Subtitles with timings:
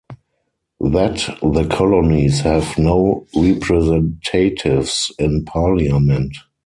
[0.79, 6.35] That the Colonies have no Representatives in Parliament.